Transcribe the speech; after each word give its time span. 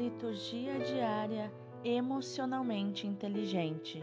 Liturgia 0.00 0.78
diária 0.78 1.52
emocionalmente 1.84 3.06
inteligente. 3.06 4.02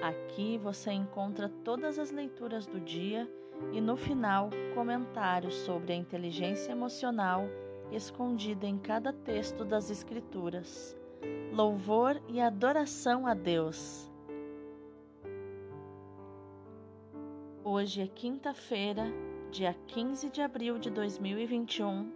Aqui 0.00 0.56
você 0.56 0.90
encontra 0.90 1.50
todas 1.62 1.98
as 1.98 2.10
leituras 2.10 2.66
do 2.66 2.80
dia 2.80 3.30
e 3.70 3.78
no 3.78 3.94
final 3.94 4.48
comentários 4.74 5.54
sobre 5.56 5.92
a 5.92 5.96
inteligência 5.96 6.72
emocional 6.72 7.44
escondida 7.92 8.66
em 8.66 8.78
cada 8.78 9.12
texto 9.12 9.66
das 9.66 9.90
Escrituras. 9.90 10.96
Louvor 11.52 12.18
e 12.26 12.40
adoração 12.40 13.26
a 13.26 13.34
Deus. 13.34 14.10
Hoje 17.62 18.00
é 18.00 18.06
quinta-feira, 18.06 19.04
dia 19.50 19.76
15 19.88 20.30
de 20.30 20.40
abril 20.40 20.78
de 20.78 20.88
2021, 20.88 22.10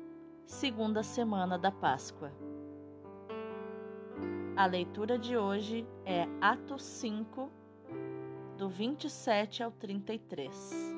segunda 0.46 1.02
semana 1.02 1.58
da 1.58 1.70
Páscoa. 1.70 2.47
A 4.58 4.66
leitura 4.66 5.16
de 5.16 5.36
hoje 5.36 5.86
é 6.04 6.26
Atos 6.40 6.82
5, 6.82 7.48
do 8.56 8.68
27 8.68 9.62
ao 9.62 9.70
33. 9.70 10.96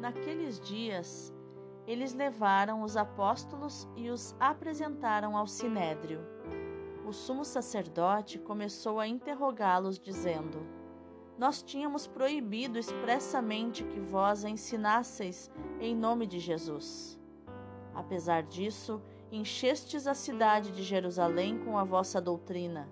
Naqueles 0.00 0.58
dias, 0.58 1.30
eles 1.86 2.14
levaram 2.14 2.80
os 2.80 2.96
apóstolos 2.96 3.86
e 3.94 4.08
os 4.08 4.34
apresentaram 4.40 5.36
ao 5.36 5.46
sinédrio. 5.46 6.20
O 7.06 7.12
sumo 7.12 7.44
sacerdote 7.44 8.38
começou 8.38 8.98
a 8.98 9.06
interrogá-los, 9.06 9.98
dizendo: 9.98 10.66
Nós 11.36 11.62
tínhamos 11.62 12.06
proibido 12.06 12.78
expressamente 12.78 13.84
que 13.84 14.00
vós 14.00 14.42
ensinasseis 14.42 15.50
em 15.78 15.94
nome 15.94 16.26
de 16.26 16.38
Jesus. 16.38 17.20
Apesar 17.94 18.42
disso, 18.42 19.02
enchestes 19.30 20.06
a 20.06 20.14
cidade 20.14 20.70
de 20.72 20.82
Jerusalém 20.82 21.58
com 21.58 21.78
a 21.78 21.84
vossa 21.84 22.20
doutrina, 22.20 22.88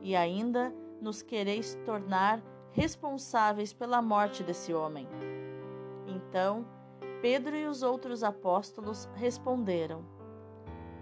e 0.00 0.14
ainda 0.16 0.72
nos 1.00 1.22
quereis 1.22 1.76
tornar 1.84 2.42
responsáveis 2.72 3.72
pela 3.72 4.02
morte 4.02 4.42
desse 4.42 4.74
homem. 4.74 5.08
Então, 6.06 6.66
Pedro 7.20 7.56
e 7.56 7.66
os 7.66 7.82
outros 7.82 8.22
apóstolos 8.22 9.08
responderam: 9.14 10.04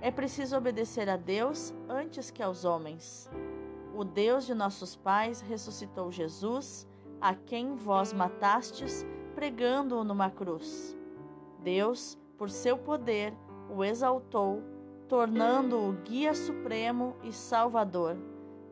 É 0.00 0.10
preciso 0.10 0.56
obedecer 0.56 1.08
a 1.08 1.16
Deus 1.16 1.74
antes 1.88 2.30
que 2.30 2.42
aos 2.42 2.64
homens. 2.64 3.30
O 3.94 4.04
Deus 4.04 4.44
de 4.44 4.54
nossos 4.54 4.94
pais 4.94 5.40
ressuscitou 5.40 6.10
Jesus, 6.12 6.86
a 7.20 7.34
quem 7.34 7.74
vós 7.74 8.12
matastes, 8.12 9.06
pregando-o 9.34 10.04
numa 10.04 10.30
cruz. 10.30 10.96
Deus, 11.62 12.18
por 12.36 12.50
seu 12.50 12.76
poder, 12.76 13.34
o 13.68 13.84
exaltou, 13.84 14.62
tornando-o 15.08 15.92
guia 16.02 16.34
supremo 16.34 17.16
e 17.22 17.32
salvador, 17.32 18.16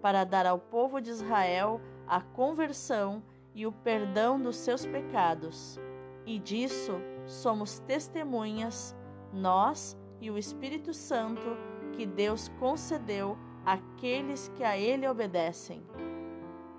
para 0.00 0.24
dar 0.24 0.46
ao 0.46 0.58
povo 0.58 1.00
de 1.00 1.10
Israel 1.10 1.80
a 2.06 2.20
conversão 2.20 3.22
e 3.54 3.66
o 3.66 3.72
perdão 3.72 4.40
dos 4.40 4.56
seus 4.56 4.84
pecados. 4.84 5.78
E 6.26 6.38
disso 6.38 7.00
somos 7.26 7.78
testemunhas, 7.80 8.96
nós 9.32 9.96
e 10.20 10.30
o 10.30 10.38
Espírito 10.38 10.92
Santo, 10.92 11.56
que 11.92 12.06
Deus 12.06 12.48
concedeu 12.58 13.38
àqueles 13.64 14.48
que 14.56 14.64
a 14.64 14.76
Ele 14.76 15.06
obedecem. 15.06 15.82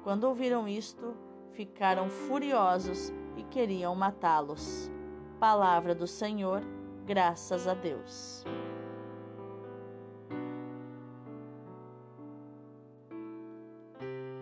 Quando 0.04 0.26
ouviram 0.26 0.68
isto, 0.68 1.16
ficaram 1.52 2.10
furiosos 2.10 3.14
e 3.38 3.44
queriam 3.44 3.96
matá-los. 3.96 4.92
Palavra 5.40 5.96
do 5.96 6.06
Senhor 6.06 6.62
Graças 7.06 7.68
a 7.68 7.76
Deus. 7.76 8.44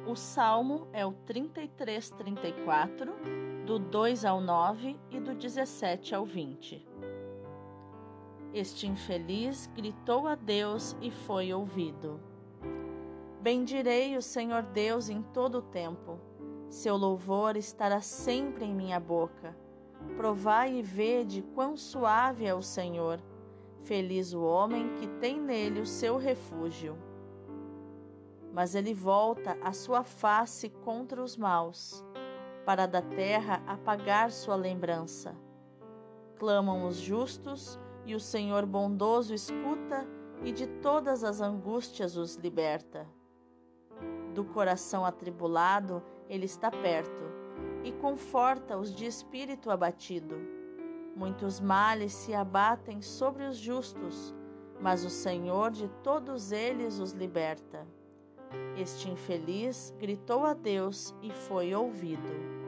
O 0.08 0.16
salmo 0.16 0.88
é 0.94 1.06
o 1.06 1.12
33, 1.12 2.12
34, 2.12 3.12
do 3.66 3.78
2 3.78 4.24
ao 4.24 4.40
9 4.40 4.98
e 5.12 5.20
do 5.20 5.36
17 5.36 6.16
ao 6.16 6.26
20. 6.26 6.88
Este 8.54 8.88
infeliz 8.88 9.70
gritou 9.76 10.26
a 10.26 10.36
Deus 10.36 10.96
e 11.02 11.12
foi 11.12 11.52
ouvido. 11.52 12.22
Bendirei 13.42 14.16
o 14.16 14.22
Senhor 14.22 14.64
Deus 14.64 15.10
em 15.10 15.22
todo 15.22 15.58
o 15.58 15.62
tempo. 15.62 16.18
Seu 16.70 16.96
louvor 16.96 17.58
estará 17.58 18.00
sempre 18.00 18.64
em 18.64 18.74
minha 18.74 19.02
boca. 19.02 19.54
Provai 20.16 20.76
e 20.76 20.82
vede 20.82 21.42
quão 21.42 21.76
suave 21.76 22.46
é 22.46 22.54
o 22.54 22.62
Senhor. 22.62 23.20
Feliz 23.82 24.34
o 24.34 24.42
homem 24.42 24.96
que 24.96 25.08
tem 25.08 25.40
nele 25.40 25.82
o 25.82 25.86
seu 25.86 26.18
refúgio. 26.18 26.98
Mas 28.54 28.76
ele 28.76 28.94
volta 28.94 29.58
a 29.62 29.74
sua 29.74 30.04
face 30.04 30.70
contra 30.70 31.22
os 31.22 31.36
maus, 31.36 32.06
para 32.66 32.86
da 32.86 33.02
terra 33.02 33.64
apagar 33.66 34.32
sua 34.32 34.56
lembrança. 34.56 35.36
Clamam 36.38 36.88
os 36.88 36.98
justos, 36.98 37.80
e 38.06 38.14
o 38.14 38.20
Senhor 38.20 38.66
bondoso 38.66 39.34
escuta 39.34 40.08
e 40.44 40.52
de 40.52 40.68
todas 40.68 41.24
as 41.24 41.42
angústias 41.42 42.18
os 42.18 42.36
liberta. 42.36 43.08
Do 44.34 44.44
coração 44.44 45.06
atribulado, 45.06 46.04
ele 46.30 46.46
está 46.46 46.70
perto 46.70 47.33
e 47.84 47.92
conforta 47.92 48.78
os 48.78 48.94
de 48.94 49.06
espírito 49.06 49.70
abatido. 49.70 50.36
Muitos 51.16 51.60
males 51.60 52.14
se 52.14 52.34
abatem 52.34 53.02
sobre 53.02 53.44
os 53.44 53.58
justos, 53.58 54.34
mas 54.82 55.06
o 55.06 55.10
Senhor 55.10 55.72
de 55.72 55.88
todos 56.04 56.52
eles 56.52 57.00
os 57.00 57.12
liberta. 57.12 57.88
Este 58.78 59.10
infeliz 59.10 59.94
gritou 60.00 60.46
a 60.46 60.54
Deus 60.54 61.14
e 61.22 61.32
foi 61.32 61.74
ouvido. 61.74 62.64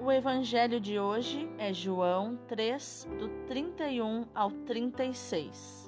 O 0.00 0.10
evangelho 0.10 0.80
de 0.80 0.98
hoje 0.98 1.46
é 1.58 1.72
João 1.72 2.38
3, 2.48 3.06
do 3.18 3.28
31 3.46 4.26
ao 4.34 4.50
36. 4.50 5.87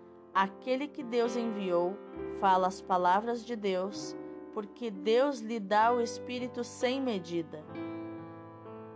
Aquele 0.33 0.87
que 0.87 1.03
Deus 1.03 1.35
enviou 1.35 1.97
fala 2.39 2.67
as 2.67 2.81
palavras 2.81 3.45
de 3.45 3.53
Deus, 3.53 4.15
porque 4.53 4.89
Deus 4.89 5.39
lhe 5.39 5.59
dá 5.59 5.91
o 5.91 5.99
Espírito 5.99 6.63
sem 6.63 7.01
medida. 7.01 7.61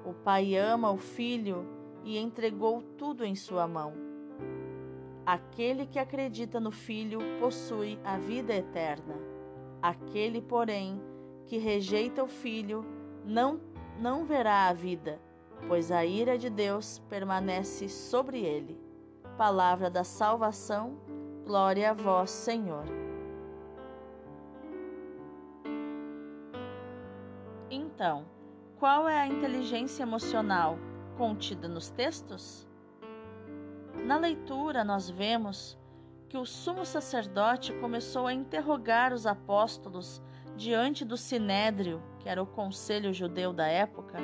O 0.06 0.14
Pai 0.14 0.56
ama 0.56 0.92
o 0.92 0.98
Filho 0.98 1.66
e 2.06 2.18
entregou 2.18 2.82
tudo 2.98 3.26
em 3.26 3.36
sua 3.36 3.68
mão. 3.68 3.94
Aquele 5.26 5.86
que 5.86 6.00
acredita 6.00 6.60
no 6.60 6.72
Filho 6.72 7.20
possui 7.40 8.00
a 8.04 8.18
vida 8.18 8.54
eterna. 8.54 9.16
Aquele, 9.82 10.42
porém, 10.42 11.02
que 11.48 11.58
rejeita 11.58 12.24
o 12.24 12.28
Filho 12.28 12.86
não, 13.26 13.60
não 14.00 14.24
verá 14.24 14.68
a 14.68 14.74
vida, 14.74 15.20
pois 15.68 15.92
a 15.92 16.06
ira 16.06 16.38
de 16.38 16.50
Deus 16.50 17.00
permanece 17.10 17.90
sobre 17.90 18.40
ele. 18.40 18.80
Palavra 19.38 19.90
da 19.90 20.04
salvação 20.04 20.98
Glória 21.46 21.92
a 21.92 21.94
vós, 21.94 22.32
Senhor. 22.32 22.86
Então, 27.70 28.26
qual 28.80 29.08
é 29.08 29.20
a 29.20 29.28
inteligência 29.28 30.02
emocional 30.02 30.80
contida 31.16 31.68
nos 31.68 31.92
textos? 31.92 32.68
Na 34.08 34.18
leitura, 34.18 34.84
nós 34.84 35.08
vemos 35.08 35.78
que 36.28 36.36
o 36.36 36.46
sumo 36.46 36.84
sacerdote 36.84 37.74
começou 37.74 38.26
a 38.26 38.34
interrogar 38.34 39.14
os 39.14 39.28
apóstolos 39.28 40.24
diante 40.58 41.06
do 41.06 41.16
sinédrio, 41.16 42.02
que 42.18 42.28
era 42.28 42.42
o 42.42 42.48
conselho 42.48 43.14
judeu 43.14 43.54
da 43.54 43.68
época, 43.68 44.18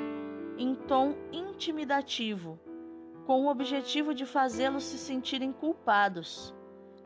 em 0.58 0.74
tom 0.74 1.14
intimidativo, 1.30 2.58
com 3.24 3.46
o 3.46 3.48
objetivo 3.48 4.12
de 4.12 4.26
fazê-los 4.26 4.82
se 4.82 4.98
sentirem 4.98 5.52
culpados. 5.52 6.52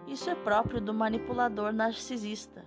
Isso 0.06 0.30
é 0.30 0.34
próprio 0.34 0.80
do 0.80 0.94
manipulador 0.94 1.72
narcisista. 1.72 2.64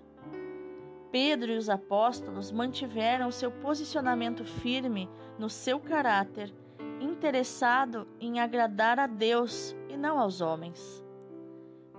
Pedro 1.11 1.51
e 1.51 1.57
os 1.57 1.69
apóstolos 1.69 2.51
mantiveram 2.51 3.31
seu 3.31 3.51
posicionamento 3.51 4.45
firme 4.45 5.09
no 5.37 5.49
seu 5.49 5.79
caráter 5.79 6.53
interessado 7.01 8.07
em 8.19 8.39
agradar 8.39 8.99
a 8.99 9.07
Deus 9.07 9.75
e 9.87 9.97
não 9.97 10.19
aos 10.19 10.41
homens. 10.41 11.03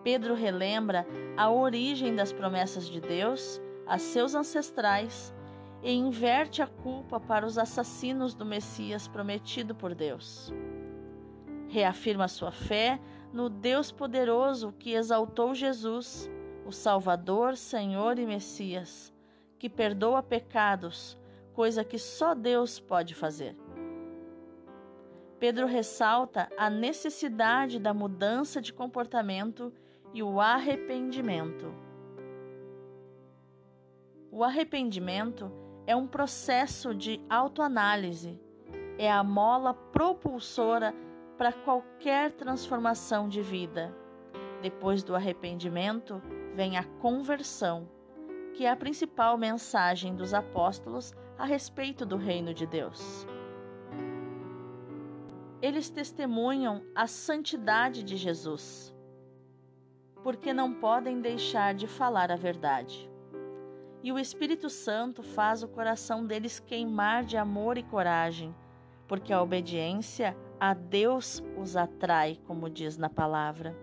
Pedro 0.02 0.34
relembra 0.34 1.06
a 1.36 1.50
origem 1.50 2.14
das 2.14 2.32
promessas 2.32 2.88
de 2.88 3.00
Deus 3.00 3.60
a 3.86 3.98
seus 3.98 4.34
ancestrais 4.34 5.34
e 5.82 5.92
inverte 5.92 6.62
a 6.62 6.66
culpa 6.66 7.18
para 7.18 7.44
os 7.44 7.58
assassinos 7.58 8.34
do 8.34 8.44
Messias 8.44 9.08
prometido 9.08 9.74
por 9.74 9.94
Deus. 9.94 10.52
Reafirma 11.68 12.28
sua 12.28 12.50
fé 12.50 13.00
no 13.32 13.48
Deus 13.48 13.92
poderoso 13.92 14.74
que 14.78 14.92
exaltou 14.92 15.54
Jesus, 15.54 16.30
o 16.66 16.72
Salvador, 16.72 17.56
Senhor 17.56 18.18
e 18.18 18.26
Messias, 18.26 19.12
que 19.58 19.68
perdoa 19.68 20.22
pecados, 20.22 21.18
coisa 21.52 21.84
que 21.84 21.98
só 21.98 22.34
Deus 22.34 22.80
pode 22.80 23.14
fazer. 23.14 23.56
Pedro 25.38 25.66
ressalta 25.66 26.50
a 26.56 26.68
necessidade 26.68 27.78
da 27.78 27.94
mudança 27.94 28.60
de 28.60 28.72
comportamento 28.72 29.72
e 30.12 30.22
o 30.22 30.40
arrependimento. 30.40 31.72
O 34.30 34.44
arrependimento 34.44 35.50
é 35.86 35.96
um 35.96 36.06
processo 36.06 36.94
de 36.94 37.20
autoanálise, 37.28 38.38
é 38.98 39.10
a 39.10 39.24
mola 39.24 39.72
propulsora 39.72 40.94
para 41.40 41.54
qualquer 41.54 42.32
transformação 42.32 43.26
de 43.26 43.40
vida. 43.40 43.96
Depois 44.60 45.02
do 45.02 45.16
arrependimento 45.16 46.20
vem 46.54 46.76
a 46.76 46.84
conversão, 46.84 47.88
que 48.52 48.66
é 48.66 48.70
a 48.70 48.76
principal 48.76 49.38
mensagem 49.38 50.14
dos 50.14 50.34
apóstolos 50.34 51.14
a 51.38 51.46
respeito 51.46 52.04
do 52.04 52.18
reino 52.18 52.52
de 52.52 52.66
Deus. 52.66 53.26
Eles 55.62 55.88
testemunham 55.88 56.82
a 56.94 57.06
santidade 57.06 58.02
de 58.02 58.18
Jesus, 58.18 58.94
porque 60.22 60.52
não 60.52 60.74
podem 60.74 61.22
deixar 61.22 61.72
de 61.72 61.86
falar 61.86 62.30
a 62.30 62.36
verdade. 62.36 63.10
E 64.02 64.12
o 64.12 64.18
Espírito 64.18 64.68
Santo 64.68 65.22
faz 65.22 65.62
o 65.62 65.68
coração 65.68 66.26
deles 66.26 66.60
queimar 66.60 67.24
de 67.24 67.38
amor 67.38 67.78
e 67.78 67.82
coragem, 67.82 68.54
porque 69.10 69.32
a 69.32 69.42
obediência 69.42 70.36
a 70.60 70.72
Deus 70.72 71.42
os 71.58 71.76
atrai, 71.76 72.38
como 72.46 72.70
diz 72.70 72.96
na 72.96 73.10
palavra. 73.10 73.76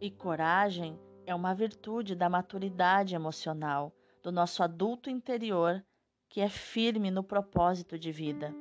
E 0.00 0.10
coragem 0.10 0.98
é 1.24 1.32
uma 1.32 1.54
virtude 1.54 2.16
da 2.16 2.28
maturidade 2.28 3.14
emocional, 3.14 3.94
do 4.20 4.32
nosso 4.32 4.64
adulto 4.64 5.08
interior 5.08 5.80
que 6.28 6.40
é 6.40 6.48
firme 6.48 7.08
no 7.08 7.22
propósito 7.22 7.96
de 7.96 8.10
vida. 8.10 8.52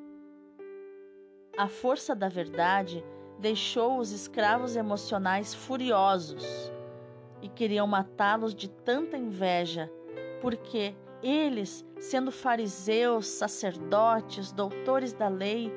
A 1.57 1.67
força 1.67 2.15
da 2.15 2.29
verdade 2.29 3.03
deixou 3.39 3.97
os 3.97 4.11
escravos 4.11 4.75
emocionais 4.75 5.51
furiosos 5.51 6.71
e 7.41 7.49
queriam 7.49 7.88
matá-los 7.88 8.53
de 8.53 8.69
tanta 8.69 9.17
inveja, 9.17 9.91
porque 10.43 10.95
eles, 11.25 11.83
sendo 12.00 12.31
fariseus, 12.31 13.25
sacerdotes, 13.25 14.51
doutores 14.51 15.12
da 15.12 15.27
lei, 15.27 15.74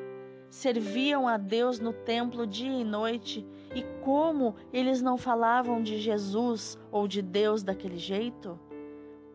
serviam 0.51 1.27
a 1.27 1.39
Deus 1.39 1.81
no 1.81 1.93
templo 1.93 2.47
dia 2.47 2.81
e 2.81 2.85
noite, 2.85 3.47
e 3.75 3.83
como 4.03 4.55
eles 4.73 5.01
não 5.01 5.17
falavam 5.17 5.83
de 5.83 5.99
Jesus 5.99 6.79
ou 6.93 7.09
de 7.09 7.23
Deus 7.23 7.63
daquele 7.63 7.97
jeito? 7.97 8.61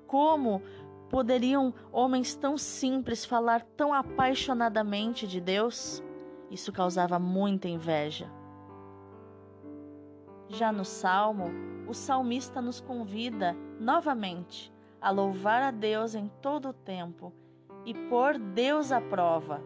Como 0.06 0.62
poderiam 1.10 1.74
homens 1.92 2.36
tão 2.36 2.58
simples 2.58 3.26
falar 3.26 3.64
tão 3.76 3.92
apaixonadamente 3.92 5.28
de 5.28 5.42
Deus? 5.42 6.04
Isso 6.52 6.72
causava 6.72 7.18
muita 7.18 7.68
inveja. 7.68 8.32
Já 10.48 10.72
no 10.72 10.86
Salmo, 10.86 11.46
o 11.88 11.94
salmista 11.94 12.62
nos 12.62 12.80
convida 12.80 13.56
novamente 13.80 14.73
a 15.04 15.12
louvar 15.12 15.62
a 15.62 15.70
Deus 15.70 16.16
em 16.16 16.30
todo 16.42 16.70
o 16.70 16.74
tempo 16.74 17.34
e 17.86 17.94
pôr 17.94 18.40
Deus 18.40 18.90
à 18.90 19.02
prova 19.02 19.62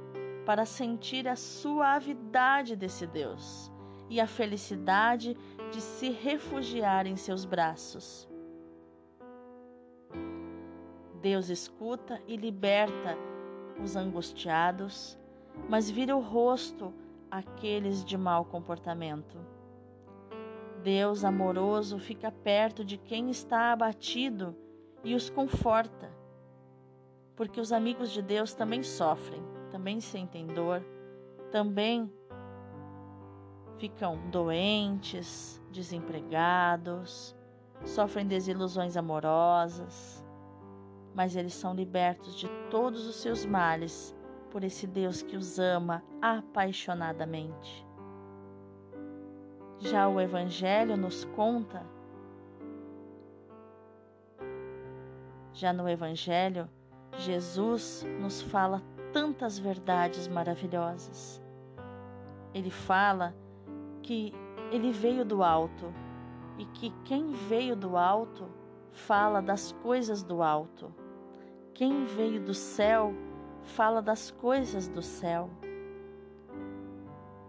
para 0.48 0.66
sentir 0.66 1.28
a 1.28 1.36
suavidade 1.36 2.76
desse 2.76 3.06
Deus 3.06 3.72
e 4.10 4.20
a 4.20 4.26
felicidade 4.26 5.38
de 5.72 5.80
se 5.80 6.10
refugiar 6.10 7.06
em 7.06 7.16
seus 7.16 7.46
braços. 7.46 8.28
Deus 11.22 11.50
escuta 11.50 12.20
e 12.28 12.36
liberta 12.36 13.16
os 13.84 13.96
angustiados, 13.96 15.20
mas 15.70 15.88
vira 15.88 16.18
o 16.18 16.20
rosto 16.20 16.92
àqueles 17.30 18.04
de 18.04 18.18
mau 18.18 18.44
comportamento. 18.44 19.38
Deus 20.82 21.24
amoroso 21.24 22.00
fica 22.00 22.32
perto 22.32 22.84
de 22.84 22.98
quem 22.98 23.30
está 23.30 23.72
abatido 23.72 24.56
e 25.08 25.16
os 25.16 25.30
conforta, 25.30 26.12
porque 27.36 27.60
os 27.60 27.72
amigos 27.72 28.12
de 28.12 28.22
Deus 28.22 28.54
também 28.54 28.84
sofrem 28.84 29.42
também 29.70 30.00
sentem 30.00 30.48
dor, 30.48 30.84
também 31.52 32.12
ficam 33.78 34.18
doentes, 34.32 35.62
desempregados, 35.72 37.36
sofrem 37.86 38.26
desilusões 38.26 38.98
amorosas, 38.98 40.26
mas 41.14 41.36
eles 41.36 41.54
são 41.54 41.74
libertos 41.74 42.36
de 42.36 42.50
todos 42.70 43.06
os 43.08 43.18
seus 43.18 43.46
males 43.46 44.16
por 44.50 44.64
esse 44.64 44.88
Deus 44.88 45.22
que 45.22 45.36
os 45.36 45.60
ama 45.60 46.04
apaixonadamente. 46.22 47.86
Já 49.80 50.08
o 50.08 50.20
Evangelho 50.20 50.98
nos 50.98 51.24
conta, 51.24 51.86
já 55.58 55.74
no 55.74 55.90
Evangelho, 55.90 56.70
Jesus 57.18 58.06
nos 58.20 58.44
fala 58.44 58.84
tantas 59.12 59.58
verdades 59.58 60.28
maravilhosas. 60.28 61.42
Ele 62.54 62.70
fala 62.70 63.36
que 64.04 64.32
ele 64.72 64.92
veio 64.92 65.26
do 65.26 65.42
alto 65.42 65.92
e 66.60 66.66
que 66.66 66.92
quem 67.04 67.32
veio 67.32 67.76
do 67.76 67.98
alto 67.98 68.48
fala 68.92 69.42
das 69.42 69.72
coisas 69.72 70.22
do 70.22 70.44
alto. 70.44 70.94
Quem 71.74 72.06
veio 72.06 72.40
do 72.40 72.54
céu 72.54 73.12
fala 73.64 74.00
das 74.00 74.30
coisas 74.30 74.88
do 74.88 75.02
céu. 75.02 75.50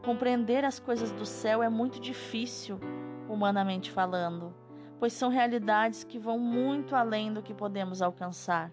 Compreender 0.02 0.64
as 0.64 0.78
coisas 0.78 1.12
do 1.12 1.26
céu 1.26 1.62
é 1.62 1.68
muito 1.68 2.00
difícil, 2.00 2.80
humanamente 3.28 3.90
falando, 3.90 4.54
pois 4.98 5.12
são 5.12 5.28
realidades 5.28 6.04
que 6.04 6.18
vão 6.18 6.38
muito 6.38 6.96
além 6.96 7.32
do 7.32 7.42
que 7.42 7.54
podemos 7.54 8.02
alcançar. 8.02 8.72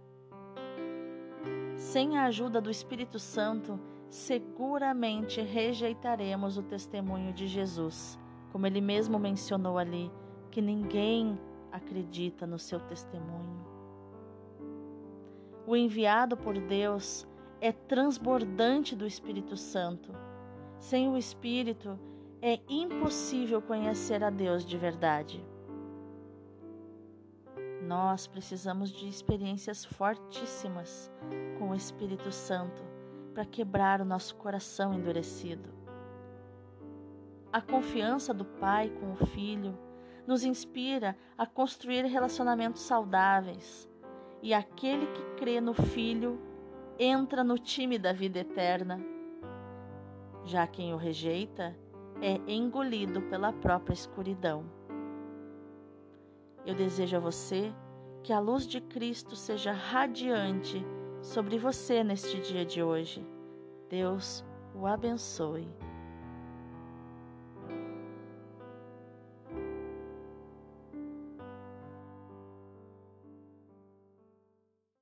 Sem 1.75 2.17
a 2.17 2.25
ajuda 2.25 2.59
do 2.59 2.71
Espírito 2.71 3.19
Santo, 3.19 3.79
seguramente 4.09 5.41
rejeitaremos 5.41 6.57
o 6.57 6.63
testemunho 6.63 7.33
de 7.33 7.47
Jesus, 7.47 8.19
como 8.51 8.65
ele 8.65 8.81
mesmo 8.81 9.19
mencionou 9.19 9.77
ali, 9.77 10.11
que 10.49 10.61
ninguém 10.61 11.37
acredita 11.71 12.47
no 12.47 12.57
seu 12.57 12.79
testemunho. 12.79 13.65
O 15.67 15.75
enviado 15.75 16.37
por 16.37 16.57
Deus 16.57 17.27
é 17.59 17.71
transbordante 17.71 18.95
do 18.95 19.05
Espírito 19.05 19.57
Santo. 19.57 20.11
Sem 20.79 21.09
o 21.09 21.17
Espírito, 21.17 21.99
é 22.41 22.59
impossível 22.69 23.61
conhecer 23.61 24.23
a 24.23 24.29
Deus 24.29 24.65
de 24.65 24.77
verdade. 24.77 25.43
Nós 27.85 28.25
precisamos 28.25 28.91
de 28.91 29.07
experiências 29.07 29.85
fortíssimas 29.85 31.11
com 31.59 31.69
o 31.69 31.75
Espírito 31.75 32.31
Santo 32.31 32.83
para 33.31 33.45
quebrar 33.45 34.01
o 34.01 34.05
nosso 34.05 34.35
coração 34.37 34.91
endurecido. 34.91 35.69
A 37.53 37.61
confiança 37.61 38.33
do 38.33 38.43
Pai 38.43 38.89
com 38.89 39.13
o 39.13 39.25
Filho 39.27 39.77
nos 40.25 40.43
inspira 40.43 41.15
a 41.37 41.45
construir 41.45 42.05
relacionamentos 42.05 42.81
saudáveis, 42.81 43.87
e 44.41 44.51
aquele 44.51 45.05
que 45.05 45.21
crê 45.35 45.61
no 45.61 45.75
Filho 45.75 46.41
entra 46.97 47.43
no 47.43 47.59
time 47.59 47.99
da 47.99 48.11
vida 48.11 48.39
eterna. 48.39 48.99
Já 50.43 50.65
quem 50.65 50.91
o 50.91 50.97
rejeita 50.97 51.77
é 52.19 52.41
engolido 52.51 53.21
pela 53.21 53.53
própria 53.53 53.93
escuridão. 53.93 54.65
Eu 56.65 56.73
desejo 56.73 57.17
a 57.17 57.19
você 57.19 57.71
que 58.23 58.33
a 58.33 58.39
luz 58.39 58.65
de 58.65 58.81
Cristo 58.81 59.35
seja 59.35 59.71
radiante 59.71 60.83
sobre 61.21 61.59
você 61.59 62.03
neste 62.03 62.39
dia 62.39 62.65
de 62.65 62.81
hoje. 62.81 63.25
Deus 63.87 64.43
o 64.73 64.87
abençoe. 64.87 65.67